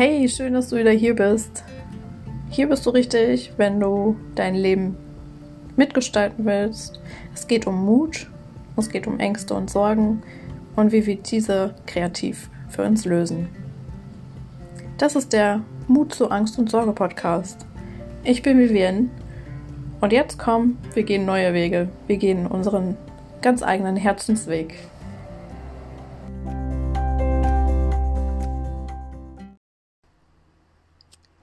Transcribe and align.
Hey, 0.00 0.28
schön, 0.28 0.52
dass 0.52 0.68
du 0.68 0.76
wieder 0.76 0.92
hier 0.92 1.16
bist. 1.16 1.64
Hier 2.50 2.68
bist 2.68 2.86
du 2.86 2.90
richtig, 2.90 3.52
wenn 3.56 3.80
du 3.80 4.14
dein 4.36 4.54
Leben 4.54 4.96
mitgestalten 5.74 6.44
willst. 6.44 7.00
Es 7.34 7.48
geht 7.48 7.66
um 7.66 7.84
Mut, 7.84 8.30
es 8.76 8.90
geht 8.90 9.08
um 9.08 9.18
Ängste 9.18 9.54
und 9.54 9.68
Sorgen 9.68 10.22
und 10.76 10.92
wie 10.92 11.04
wir 11.04 11.16
diese 11.16 11.74
kreativ 11.86 12.48
für 12.68 12.84
uns 12.84 13.06
lösen. 13.06 13.48
Das 14.98 15.16
ist 15.16 15.32
der 15.32 15.62
Mut 15.88 16.14
zu 16.14 16.30
Angst 16.30 16.60
und 16.60 16.70
Sorge 16.70 16.92
Podcast. 16.92 17.66
Ich 18.22 18.42
bin 18.42 18.60
Vivienne 18.60 19.08
und 20.00 20.12
jetzt 20.12 20.38
komm, 20.38 20.78
wir 20.94 21.02
gehen 21.02 21.26
neue 21.26 21.54
Wege. 21.54 21.88
Wir 22.06 22.18
gehen 22.18 22.46
unseren 22.46 22.96
ganz 23.42 23.64
eigenen 23.64 23.96
Herzensweg. 23.96 24.76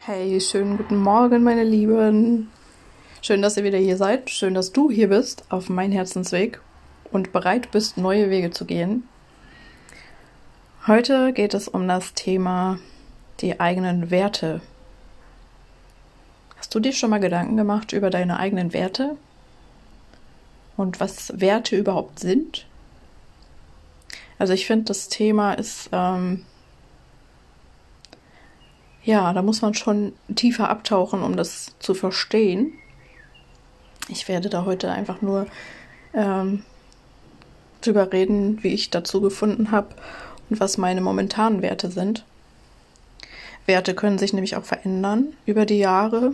Hey, 0.08 0.40
schönen 0.40 0.78
guten 0.78 0.98
Morgen, 0.98 1.42
meine 1.42 1.64
Lieben. 1.64 2.52
Schön, 3.24 3.42
dass 3.42 3.58
ihr 3.58 3.64
wieder 3.64 3.80
hier 3.80 3.98
seid. 3.98 4.30
Schön, 4.30 4.54
dass 4.54 4.72
du 4.72 4.92
hier 4.92 5.10
bist 5.10 5.46
auf 5.50 5.68
mein 5.68 5.92
Herzensweg 5.92 6.62
und 7.12 7.34
bereit 7.34 7.72
bist, 7.72 7.98
neue 7.98 8.30
Wege 8.30 8.52
zu 8.52 8.66
gehen. 8.66 9.10
Heute 10.86 11.34
geht 11.34 11.56
es 11.56 11.68
um 11.68 11.88
das 11.88 12.14
Thema 12.14 12.78
die 13.40 13.60
eigenen 13.60 14.12
Werte. 14.12 14.62
Hast 16.56 16.76
du 16.76 16.80
dir 16.80 16.94
schon 16.94 17.10
mal 17.10 17.20
Gedanken 17.20 17.58
gemacht 17.58 17.92
über 17.92 18.12
deine 18.12 18.38
eigenen 18.38 18.74
Werte? 18.74 19.18
Und 20.78 21.00
was 21.00 21.34
Werte 21.42 21.76
überhaupt 21.76 22.20
sind? 22.20 22.68
Also 24.38 24.54
ich 24.54 24.68
finde, 24.68 24.86
das 24.86 25.10
Thema 25.10 25.54
ist 25.54 25.90
ähm, 25.92 26.46
ja, 29.06 29.32
da 29.34 29.42
muss 29.44 29.62
man 29.62 29.76
schon 29.76 30.14
tiefer 30.34 30.70
abtauchen, 30.70 31.22
um 31.22 31.38
das 31.38 31.76
zu 31.80 31.94
verstehen. 31.94 32.74
Ich 34.10 34.28
werde 34.28 34.50
da 34.50 34.66
heute 34.66 34.92
einfach 34.92 35.22
nur 35.22 35.46
ähm, 36.14 36.64
drüber 37.82 38.12
reden, 38.12 38.64
wie 38.64 38.74
ich 38.74 38.90
dazu 38.90 39.22
gefunden 39.22 39.70
habe 39.72 39.90
und 40.50 40.60
was 40.60 40.80
meine 40.80 41.02
momentanen 41.02 41.62
Werte 41.62 41.92
sind. 41.92 42.26
Werte 43.68 43.94
können 43.94 44.18
sich 44.18 44.34
nämlich 44.34 44.56
auch 44.56 44.66
verändern 44.66 45.34
über 45.46 45.68
die 45.68 45.78
Jahre. 45.78 46.34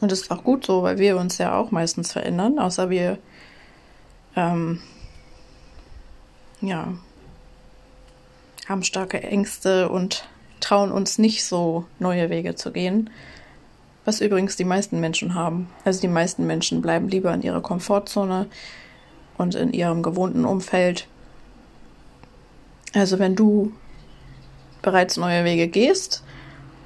Und 0.00 0.12
das 0.12 0.22
ist 0.22 0.30
auch 0.30 0.44
gut 0.44 0.66
so, 0.66 0.82
weil 0.82 0.98
wir 0.98 1.16
uns 1.16 1.38
ja 1.38 1.56
auch 1.56 1.70
meistens 1.70 2.12
verändern, 2.12 2.58
außer 2.58 2.90
wir 2.90 3.18
ähm, 4.36 4.80
ja, 6.60 6.92
haben 8.68 8.82
starke 8.82 9.22
Ängste 9.22 9.88
und 9.88 10.26
trauen 10.64 10.90
uns 10.90 11.18
nicht 11.18 11.44
so 11.44 11.84
neue 11.98 12.30
Wege 12.30 12.54
zu 12.54 12.72
gehen. 12.72 13.10
Was 14.06 14.20
übrigens 14.20 14.56
die 14.56 14.64
meisten 14.64 14.98
Menschen 14.98 15.34
haben. 15.34 15.68
Also 15.84 16.00
die 16.00 16.08
meisten 16.08 16.46
Menschen 16.46 16.80
bleiben 16.80 17.08
lieber 17.08 17.32
in 17.34 17.42
ihrer 17.42 17.60
Komfortzone 17.60 18.46
und 19.36 19.54
in 19.54 19.72
ihrem 19.72 20.02
gewohnten 20.02 20.46
Umfeld. 20.46 21.06
Also 22.94 23.18
wenn 23.18 23.34
du 23.34 23.72
bereits 24.80 25.18
neue 25.18 25.44
Wege 25.44 25.68
gehst 25.68 26.22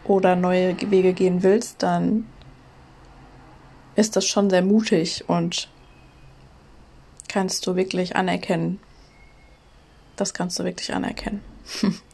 oder 0.05 0.35
neue 0.35 0.77
Wege 0.91 1.13
gehen 1.13 1.45
willst, 1.45 1.83
dann 1.83 2.27
ist 3.95 4.17
das 4.17 4.27
schon 4.27 4.51
sehr 4.51 4.63
mutig 4.63 5.25
und 5.29 5.69
kannst 7.29 7.65
du 7.67 7.77
wirklich 7.77 8.17
anerkennen. 8.17 8.81
Das 10.17 10.35
kannst 10.35 10.59
du 10.59 10.65
wirklich 10.65 10.93
anerkennen. 10.93 11.43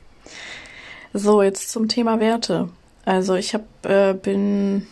So, 1.17 1.43
jetzt 1.43 1.70
zum 1.70 1.87
Thema 1.87 2.19
Werte. 2.19 2.70
Also 3.05 3.37
ich 3.37 3.55
hab, 3.55 3.62
äh, 3.87 4.15
bin 4.15 4.85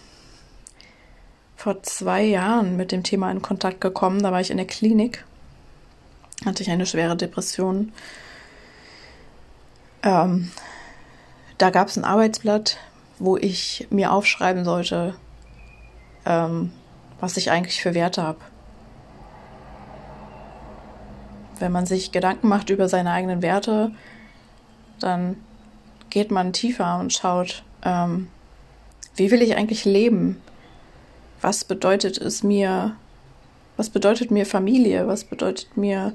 vor 1.56 1.82
zwei 1.82 2.22
Jahren 2.22 2.76
mit 2.76 2.92
dem 2.92 3.02
Thema 3.02 3.28
in 3.32 3.42
Kontakt 3.42 3.80
gekommen. 3.80 4.22
Da 4.22 4.30
war 4.30 4.40
ich 4.40 4.52
in 4.52 4.56
der 4.56 4.68
Klinik, 4.68 5.24
hatte 6.46 6.62
ich 6.62 6.70
eine 6.70 6.86
schwere 6.86 7.16
Depression. 7.16 7.92
Ähm, 10.04 10.52
da 11.58 11.70
gab 11.70 11.88
es 11.88 11.96
ein 11.96 12.04
Arbeitsblatt, 12.04 12.76
wo 13.18 13.36
ich 13.36 13.88
mir 13.90 14.12
aufschreiben 14.12 14.64
sollte, 14.64 15.16
ähm, 16.24 16.70
was 17.18 17.36
ich 17.36 17.50
eigentlich 17.50 17.82
für 17.82 17.94
Werte 17.94 18.22
habe. 18.22 18.38
Wenn 21.58 21.72
man 21.72 21.86
sich 21.86 22.12
Gedanken 22.12 22.46
macht 22.46 22.70
über 22.70 22.88
seine 22.88 23.10
eigenen 23.10 23.42
Werte, 23.42 23.90
dann 25.00 25.34
geht 26.12 26.30
man 26.30 26.52
tiefer 26.52 26.98
und 26.98 27.10
schaut, 27.10 27.64
ähm, 27.82 28.28
wie 29.16 29.30
will 29.30 29.40
ich 29.40 29.56
eigentlich 29.56 29.86
leben? 29.86 30.42
Was 31.40 31.64
bedeutet 31.64 32.18
es 32.18 32.42
mir? 32.42 32.96
Was 33.78 33.88
bedeutet 33.88 34.30
mir 34.30 34.44
Familie? 34.44 35.08
Was 35.08 35.24
bedeutet 35.24 35.74
mir 35.74 36.12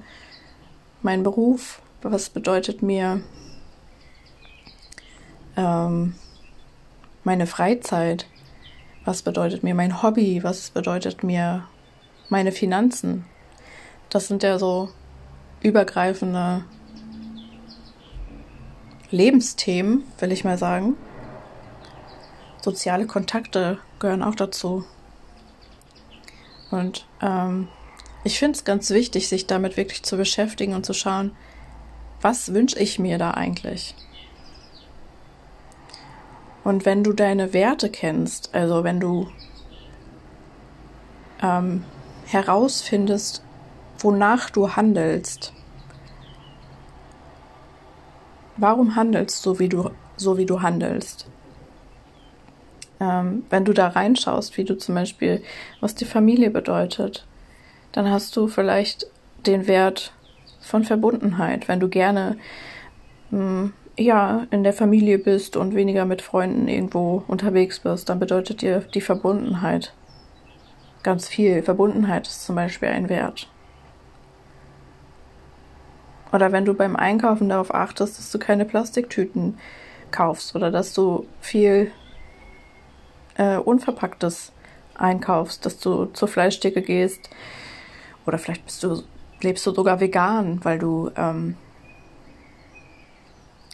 mein 1.01 1.23
Beruf? 1.23 1.81
Was 2.03 2.29
bedeutet 2.29 2.83
mir 2.83 3.21
ähm, 5.57 6.13
meine 7.23 7.47
Freizeit? 7.47 8.27
Was 9.03 9.23
bedeutet 9.23 9.63
mir 9.63 9.73
mein 9.73 10.03
Hobby? 10.03 10.43
Was 10.43 10.69
bedeutet 10.69 11.23
mir 11.23 11.67
meine 12.29 12.51
Finanzen? 12.51 13.25
Das 14.11 14.27
sind 14.27 14.43
ja 14.43 14.59
so 14.59 14.89
übergreifende 15.63 16.65
Lebensthemen, 19.09 20.03
will 20.19 20.31
ich 20.31 20.43
mal 20.43 20.57
sagen. 20.57 20.97
Soziale 22.61 23.07
Kontakte 23.07 23.79
gehören 23.99 24.23
auch 24.23 24.35
dazu. 24.35 24.83
Und 26.71 27.07
ähm, 27.21 27.69
ich 28.23 28.39
finde 28.39 28.57
es 28.57 28.65
ganz 28.65 28.89
wichtig, 28.89 29.29
sich 29.29 29.47
damit 29.47 29.77
wirklich 29.77 30.03
zu 30.03 30.17
beschäftigen 30.17 30.73
und 30.73 30.85
zu 30.85 30.93
schauen, 30.93 31.31
was 32.21 32.53
wünsche 32.53 32.79
ich 32.79 32.99
mir 32.99 33.17
da 33.17 33.31
eigentlich? 33.31 33.95
Und 36.63 36.85
wenn 36.85 37.03
du 37.03 37.13
deine 37.13 37.53
Werte 37.53 37.89
kennst, 37.89 38.53
also 38.53 38.83
wenn 38.83 38.99
du 38.99 39.29
ähm, 41.41 41.85
herausfindest, 42.25 43.41
wonach 43.99 44.49
du 44.49 44.75
handelst, 44.75 45.53
warum 48.57 48.95
handelst 48.95 49.45
du, 49.45 49.59
wie 49.59 49.69
du, 49.69 49.91
so 50.15 50.37
wie 50.37 50.45
du 50.45 50.61
handelst? 50.61 51.27
Ähm, 52.99 53.43
wenn 53.49 53.65
du 53.65 53.73
da 53.73 53.89
reinschaust, 53.89 54.57
wie 54.57 54.63
du 54.63 54.77
zum 54.77 54.95
Beispiel, 54.95 55.43
was 55.81 55.95
die 55.95 56.05
Familie 56.05 56.49
bedeutet, 56.49 57.25
dann 57.91 58.09
hast 58.09 58.35
du 58.35 58.47
vielleicht 58.47 59.07
den 59.45 59.67
Wert 59.67 60.13
von 60.61 60.83
Verbundenheit. 60.83 61.67
Wenn 61.67 61.79
du 61.79 61.89
gerne 61.89 62.37
mh, 63.31 63.39
hm, 63.39 63.73
ja 63.97 64.45
in 64.51 64.63
der 64.63 64.73
Familie 64.73 65.17
bist 65.17 65.57
und 65.57 65.75
weniger 65.75 66.05
mit 66.05 66.21
Freunden 66.21 66.67
irgendwo 66.67 67.23
unterwegs 67.27 67.79
bist, 67.79 68.09
dann 68.09 68.19
bedeutet 68.19 68.61
dir 68.61 68.79
die 68.79 69.01
Verbundenheit 69.01 69.93
ganz 71.03 71.27
viel. 71.27 71.63
Verbundenheit 71.63 72.27
ist 72.27 72.45
zum 72.45 72.55
Beispiel 72.55 72.89
ein 72.89 73.09
Wert. 73.09 73.47
Oder 76.37 76.51
wenn 76.51 76.65
du 76.65 76.75
beim 76.75 76.95
Einkaufen 76.95 77.49
darauf 77.49 77.73
achtest, 77.73 78.19
dass 78.19 78.31
du 78.31 78.37
keine 78.37 78.63
Plastiktüten 78.63 79.57
kaufst 80.11 80.55
oder 80.55 80.69
dass 80.69 80.93
du 80.93 81.25
viel 81.41 81.91
äh, 83.37 83.57
Unverpacktes 83.57 84.51
einkaufst, 84.93 85.65
dass 85.65 85.79
du 85.79 86.05
zur 86.05 86.27
Fleischtheke 86.27 86.83
gehst 86.83 87.31
oder 88.27 88.37
vielleicht 88.37 88.65
bist 88.65 88.83
du, 88.83 89.01
lebst 89.41 89.65
du 89.65 89.71
sogar 89.71 89.99
vegan, 89.99 90.63
weil 90.63 90.77
du 90.77 91.09
ähm, 91.17 91.57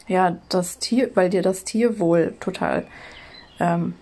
ja 0.07 0.37
das 0.47 0.79
Tier, 0.79 1.11
weil 1.15 1.29
dir 1.29 1.41
das 1.41 1.65
Tierwohl 1.65 2.33
total 2.39 2.85
ähm, 3.59 3.95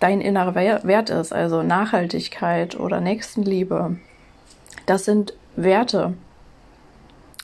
dein 0.00 0.20
innerer 0.20 0.54
Wert 0.54 1.08
ist, 1.08 1.32
also 1.32 1.62
Nachhaltigkeit 1.62 2.78
oder 2.78 3.00
Nächstenliebe. 3.00 3.96
Das 4.84 5.06
sind 5.06 5.32
Werte, 5.56 6.12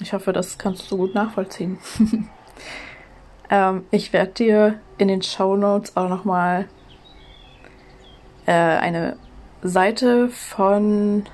ich 0.02 0.12
hoffe, 0.12 0.32
das 0.32 0.58
kannst 0.58 0.90
du 0.90 0.96
gut 0.96 1.14
nachvollziehen. 1.14 1.78
ähm, 3.50 3.84
ich 3.90 4.12
werde 4.12 4.32
dir 4.32 4.80
in 4.98 5.08
den 5.08 5.22
Show 5.22 5.56
Notes 5.56 5.96
auch 5.96 6.08
nochmal 6.08 6.68
äh, 8.46 8.52
eine 8.52 9.16
Seite 9.62 10.28
von 10.28 11.24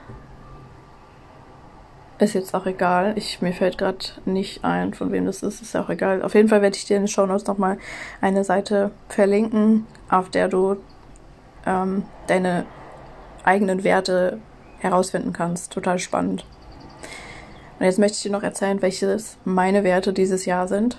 ist 2.19 2.35
jetzt 2.35 2.55
auch 2.55 2.67
egal. 2.67 3.12
Ich, 3.17 3.41
mir 3.43 3.53
fällt 3.53 3.79
gerade 3.79 4.05
nicht 4.25 4.65
ein, 4.65 4.93
von 4.93 5.12
wem 5.12 5.26
das 5.26 5.43
ist. 5.43 5.62
Ist 5.62 5.75
ja 5.75 5.82
auch 5.82 5.88
egal. 5.88 6.23
Auf 6.23 6.35
jeden 6.35 6.49
Fall 6.49 6.62
werde 6.62 6.76
ich 6.76 6.85
dir 6.85 6.97
in 6.97 7.05
den 7.05 7.09
Show 7.09 7.26
Notes 7.26 7.47
nochmal 7.47 7.79
eine 8.21 8.43
Seite 8.43 8.91
verlinken, 9.09 9.87
auf 10.09 10.29
der 10.29 10.49
du 10.49 10.76
ähm, 11.64 12.05
deine 12.26 12.67
eigenen 13.44 13.85
Werte 13.85 14.41
herausfinden 14.81 15.32
kannst. 15.32 15.73
Total 15.73 15.99
spannend. 15.99 16.44
Und 17.79 17.85
jetzt 17.85 17.99
möchte 17.99 18.17
ich 18.17 18.23
dir 18.23 18.33
noch 18.33 18.43
erzählen, 18.43 18.83
welches 18.83 19.37
meine 19.45 19.85
Werte 19.85 20.13
dieses 20.13 20.45
Jahr 20.45 20.69
sind. 20.69 20.99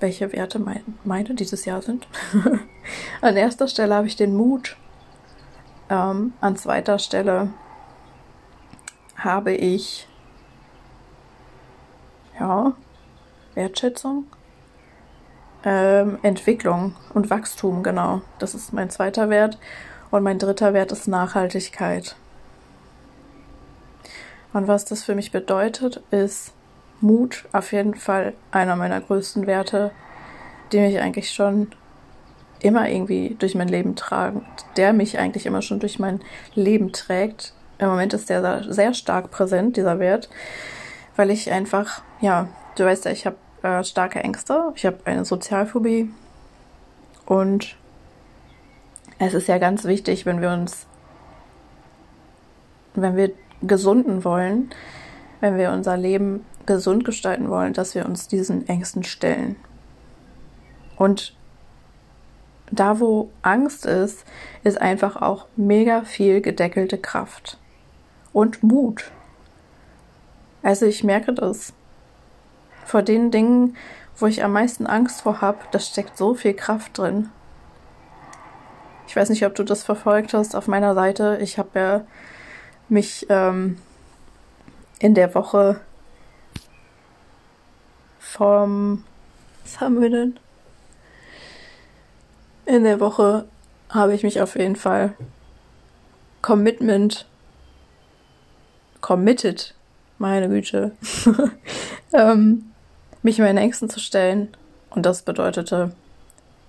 welche 0.00 0.32
Werte 0.32 0.58
mein, 0.58 0.82
meine 1.04 1.34
dieses 1.34 1.64
Jahr 1.64 1.80
sind. 1.80 2.08
an 3.20 3.36
erster 3.36 3.68
Stelle 3.68 3.94
habe 3.94 4.08
ich 4.08 4.16
den 4.16 4.34
Mut. 4.34 4.76
Ähm, 5.88 6.32
an 6.40 6.56
zweiter 6.56 6.98
Stelle 6.98 7.50
habe 9.16 9.52
ich 9.52 10.08
ja 12.40 12.72
Wertschätzung, 13.54 14.26
ähm, 15.64 16.18
Entwicklung 16.22 16.96
und 17.14 17.30
Wachstum, 17.30 17.84
genau. 17.84 18.22
Das 18.40 18.54
ist 18.54 18.72
mein 18.72 18.90
zweiter 18.90 19.30
Wert. 19.30 19.58
Und 20.10 20.24
mein 20.24 20.38
dritter 20.38 20.74
Wert 20.74 20.90
ist 20.90 21.06
Nachhaltigkeit. 21.06 22.16
Und 24.52 24.68
was 24.68 24.84
das 24.84 25.02
für 25.02 25.14
mich 25.14 25.32
bedeutet, 25.32 26.02
ist 26.10 26.52
Mut 27.00 27.46
auf 27.52 27.72
jeden 27.72 27.94
Fall 27.94 28.34
einer 28.50 28.76
meiner 28.76 29.00
größten 29.00 29.46
Werte, 29.46 29.90
die 30.72 30.80
mich 30.80 31.00
eigentlich 31.00 31.30
schon 31.30 31.68
immer 32.60 32.88
irgendwie 32.88 33.36
durch 33.38 33.54
mein 33.54 33.68
Leben 33.68 33.96
tragen, 33.96 34.46
der 34.76 34.92
mich 34.92 35.18
eigentlich 35.18 35.46
immer 35.46 35.62
schon 35.62 35.80
durch 35.80 35.98
mein 35.98 36.20
Leben 36.54 36.92
trägt. 36.92 37.54
Im 37.78 37.88
Moment 37.88 38.14
ist 38.14 38.30
der 38.30 38.72
sehr 38.72 38.94
stark 38.94 39.30
präsent, 39.30 39.76
dieser 39.76 39.98
Wert, 39.98 40.28
weil 41.16 41.30
ich 41.30 41.50
einfach, 41.50 42.02
ja, 42.20 42.48
du 42.76 42.84
weißt 42.84 43.06
ja, 43.06 43.10
ich 43.10 43.26
habe 43.26 43.36
äh, 43.62 43.82
starke 43.82 44.20
Ängste, 44.20 44.72
ich 44.76 44.86
habe 44.86 44.98
eine 45.04 45.24
Sozialphobie 45.24 46.10
und 47.26 47.76
es 49.18 49.34
ist 49.34 49.48
ja 49.48 49.58
ganz 49.58 49.84
wichtig, 49.84 50.26
wenn 50.26 50.40
wir 50.40 50.50
uns, 50.50 50.86
wenn 52.94 53.16
wir 53.16 53.32
gesunden 53.62 54.24
wollen, 54.24 54.70
wenn 55.40 55.56
wir 55.56 55.72
unser 55.72 55.96
Leben 55.96 56.44
gesund 56.66 57.04
gestalten 57.04 57.50
wollen, 57.50 57.72
dass 57.72 57.94
wir 57.94 58.06
uns 58.06 58.28
diesen 58.28 58.68
Ängsten 58.68 59.02
stellen. 59.02 59.56
Und 60.96 61.34
da, 62.70 63.00
wo 63.00 63.30
Angst 63.42 63.86
ist, 63.86 64.24
ist 64.64 64.80
einfach 64.80 65.20
auch 65.20 65.46
mega 65.56 66.02
viel 66.02 66.40
gedeckelte 66.40 66.98
Kraft 66.98 67.58
und 68.32 68.62
Mut. 68.62 69.10
Also 70.62 70.86
ich 70.86 71.04
merke 71.04 71.32
das. 71.32 71.72
Vor 72.84 73.02
den 73.02 73.30
Dingen, 73.30 73.76
wo 74.16 74.26
ich 74.26 74.42
am 74.42 74.52
meisten 74.52 74.86
Angst 74.86 75.22
vor 75.22 75.40
habe, 75.40 75.58
da 75.70 75.78
steckt 75.78 76.16
so 76.16 76.34
viel 76.34 76.54
Kraft 76.54 76.98
drin. 76.98 77.28
Ich 79.06 79.16
weiß 79.16 79.28
nicht, 79.28 79.44
ob 79.44 79.54
du 79.54 79.64
das 79.64 79.82
verfolgt 79.82 80.32
hast 80.32 80.54
auf 80.54 80.68
meiner 80.68 80.94
Seite. 80.94 81.38
Ich 81.42 81.58
habe 81.58 81.78
ja 81.78 82.00
mich 82.92 83.26
ähm, 83.30 83.78
in 84.98 85.14
der 85.14 85.34
Woche 85.34 85.80
vom, 88.20 89.02
was 89.64 89.80
haben 89.80 90.00
wir 90.00 90.10
denn? 90.10 90.38
In 92.66 92.84
der 92.84 93.00
Woche 93.00 93.46
habe 93.88 94.14
ich 94.14 94.22
mich 94.22 94.40
auf 94.40 94.56
jeden 94.56 94.76
Fall 94.76 95.14
Commitment, 96.42 97.26
committed, 99.00 99.74
meine 100.18 100.48
Güte, 100.48 100.92
ähm, 102.12 102.72
mich 103.22 103.38
meinen 103.38 103.58
Ängsten 103.58 103.88
zu 103.88 104.00
stellen. 104.00 104.54
Und 104.90 105.06
das 105.06 105.22
bedeutete, 105.22 105.92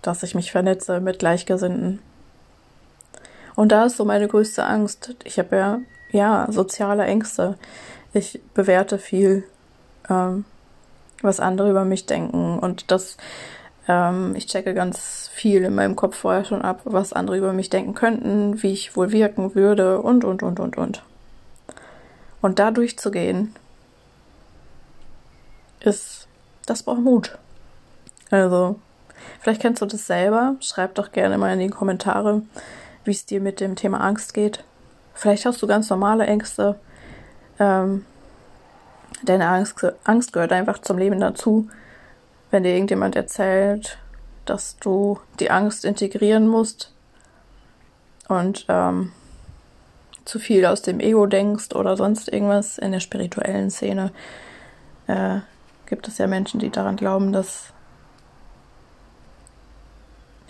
dass 0.02 0.24
ich 0.24 0.36
mich 0.36 0.52
vernetze 0.52 1.02
mit 1.02 1.20
Gleichgesinnten. 1.20 2.00
Und 3.56 3.72
da 3.72 3.86
ist 3.86 3.98
so 3.98 4.06
meine 4.06 4.28
größte 4.28 4.66
Angst. 4.66 5.16
Ich 5.24 5.38
habe 5.38 5.56
ja, 5.56 5.80
ja, 6.14 6.48
soziale 6.50 7.04
Ängste. 7.06 7.58
Ich 8.14 8.40
bewerte 8.54 8.98
viel, 9.00 9.44
ähm, 10.10 10.46
was 11.22 11.40
andere 11.40 11.70
über 11.70 11.84
mich 11.84 12.06
denken. 12.06 12.60
Und 12.60 12.92
das, 12.92 13.18
ähm, 13.88 14.34
ich 14.36 14.46
checke 14.46 14.74
ganz 14.74 15.30
viel 15.34 15.64
in 15.64 15.76
meinem 15.76 15.96
Kopf 15.96 16.16
vorher 16.16 16.46
schon 16.46 16.62
ab, 16.62 16.82
was 16.86 17.12
andere 17.12 17.38
über 17.38 17.52
mich 17.52 17.70
denken 17.70 17.96
könnten, 17.96 18.62
wie 18.62 18.72
ich 18.72 18.96
wohl 18.96 19.12
wirken 19.12 19.56
würde 19.56 20.02
und, 20.02 20.24
und, 20.24 20.44
und, 20.44 20.60
und, 20.60 20.78
und. 20.78 21.04
Und 22.42 22.60
da 22.60 22.72
durchzugehen, 22.72 23.56
ist, 25.80 26.28
das 26.66 26.84
braucht 26.84 27.02
Mut. 27.02 27.38
Also, 28.30 28.80
vielleicht 29.42 29.62
kennst 29.62 29.82
du 29.82 29.86
das 29.88 30.06
selber. 30.06 30.56
Schreib 30.60 30.96
doch 30.96 31.12
gerne 31.12 31.38
mal 31.38 31.54
in 31.54 31.60
die 31.60 31.70
Kommentare, 31.70 32.44
wie 33.04 33.12
es 33.12 33.26
dir 33.26 33.42
mit 33.42 33.60
dem 33.60 33.76
Thema 33.76 34.02
Angst 34.02 34.34
geht. 34.34 34.64
Vielleicht 35.14 35.46
hast 35.46 35.62
du 35.62 35.68
ganz 35.68 35.90
normale 35.90 36.26
Ängste. 36.26 36.80
Ähm, 37.60 38.06
deine 39.24 39.48
Angst, 39.48 39.86
Angst 40.04 40.34
gehört 40.34 40.52
einfach 40.52 40.80
zum 40.80 40.98
Leben 40.98 41.20
dazu. 41.20 41.70
Wenn 42.52 42.64
dir 42.64 42.74
irgendjemand 42.74 43.16
erzählt, 43.16 43.98
dass 44.46 44.78
du 44.78 45.20
die 45.40 45.50
Angst 45.50 45.86
integrieren 45.86 46.48
musst 46.48 46.94
und 48.28 48.66
ähm, 48.68 49.12
zu 50.26 50.40
viel 50.40 50.66
aus 50.66 50.82
dem 50.82 51.00
Ego 51.00 51.26
denkst 51.26 51.74
oder 51.76 51.98
sonst 51.98 52.32
irgendwas 52.32 52.78
in 52.78 52.92
der 52.92 53.00
spirituellen 53.00 53.70
Szene, 53.70 54.12
äh, 55.08 55.40
gibt 55.86 56.08
es 56.08 56.18
ja 56.18 56.28
Menschen, 56.28 56.60
die 56.60 56.70
daran 56.70 56.96
glauben, 56.96 57.34
dass 57.34 57.74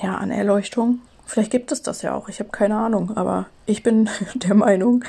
ja 0.01 0.15
an 0.15 0.31
Erleuchtung. 0.31 1.01
Vielleicht 1.25 1.51
gibt 1.51 1.71
es 1.71 1.81
das 1.81 2.01
ja 2.01 2.13
auch, 2.13 2.29
ich 2.29 2.39
habe 2.39 2.49
keine 2.49 2.77
Ahnung, 2.77 3.15
aber 3.15 3.47
ich 3.65 3.83
bin 3.83 4.09
der 4.35 4.55
Meinung, 4.55 5.03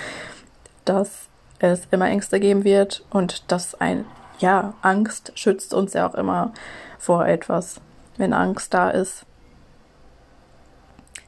dass 0.85 1.29
es 1.59 1.83
immer 1.91 2.09
Ängste 2.09 2.41
geben 2.41 2.65
wird 2.65 3.05
und 3.11 3.51
dass 3.51 3.75
ein, 3.75 4.05
ja, 4.39 4.75
Angst 4.83 5.33
schützt 5.35 5.75
uns 5.75 5.95
ja 5.95 6.09
auch 6.09 6.15
immer 6.15 6.53
vor 6.99 7.27
etwas. 7.27 7.81
Wenn 8.17 8.33
Angst 8.33 8.75
da 8.75 8.91
ist, 8.91 9.25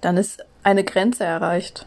dann 0.01 0.17
ist 0.17 0.45
eine 0.63 0.85
Grenze 0.85 1.25
erreicht. 1.25 1.87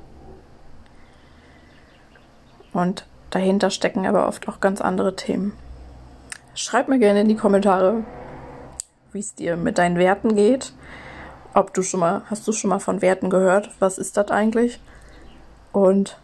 Und 2.74 3.06
dahinter 3.30 3.70
stecken 3.70 4.06
aber 4.06 4.28
oft 4.28 4.48
auch 4.48 4.60
ganz 4.60 4.82
andere 4.82 5.16
Themen. 5.16 5.54
Schreib 6.54 6.88
mir 6.88 7.00
gerne 7.00 7.22
in 7.22 7.28
die 7.28 7.36
Kommentare, 7.36 8.04
wie 9.12 9.20
es 9.20 9.36
dir 9.36 9.56
mit 9.58 9.78
deinen 9.78 9.98
Werten 9.98 10.36
geht. 10.36 10.74
Ob 11.54 11.74
du 11.74 11.82
schon 11.82 12.00
mal, 12.00 12.22
hast 12.30 12.48
du 12.48 12.52
schon 12.52 12.70
mal 12.70 12.80
von 12.80 13.02
Werten 13.02 13.30
gehört? 13.30 13.72
Was 13.80 13.98
ist 13.98 14.18
das 14.18 14.30
eigentlich? 14.30 14.80
Und 15.72 16.18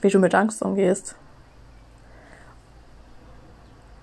wie 0.00 0.10
du 0.10 0.18
mit 0.18 0.34
Angst 0.34 0.62
umgehst. 0.62 1.16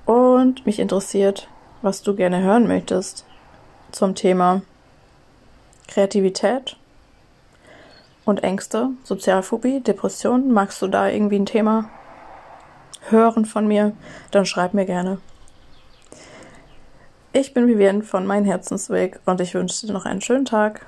Und 0.06 0.66
mich 0.66 0.80
interessiert, 0.80 1.48
was 1.82 2.02
du 2.02 2.16
gerne 2.16 2.42
hören 2.42 2.68
möchtest 2.68 3.26
zum 3.92 4.16
Thema 4.16 4.62
Kreativität 5.88 6.78
und 8.26 8.44
Ängste, 8.44 8.90
Sozialphobie, 9.04 9.82
Depression. 9.82 10.52
Magst 10.52 10.82
du 10.82 10.88
da 10.88 11.10
irgendwie 11.10 11.40
ein 11.40 11.46
Thema 11.46 11.90
hören 13.10 13.46
von 13.46 13.68
mir? 13.68 13.94
Dann 14.32 14.46
schreib 14.46 14.74
mir 14.74 14.86
gerne. 14.86 15.20
Ich 17.34 17.54
bin 17.54 17.66
Vivienne 17.66 18.04
von 18.04 18.28
Mein 18.28 18.44
Herzensweg 18.44 19.22
und 19.26 19.40
ich 19.40 19.54
wünsche 19.54 19.88
dir 19.88 19.94
noch 19.94 20.04
einen 20.04 20.20
schönen 20.20 20.44
Tag. 20.44 20.86